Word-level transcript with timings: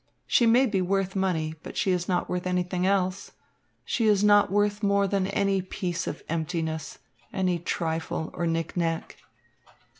She 0.25 0.47
may 0.47 0.65
be 0.65 0.81
worth 0.81 1.15
money, 1.15 1.53
but 1.61 1.77
she 1.77 1.91
is 1.91 2.07
not 2.09 2.27
worth 2.27 2.47
anything 2.47 2.87
else. 2.87 3.33
She 3.85 4.07
is 4.07 4.23
not 4.23 4.51
worth 4.51 4.81
more 4.81 5.05
than 5.07 5.27
any 5.27 5.61
piece 5.61 6.07
of 6.07 6.23
emptiness, 6.27 6.97
any 7.31 7.59
trifle, 7.59 8.31
or 8.33 8.47
knickknack." 8.47 9.17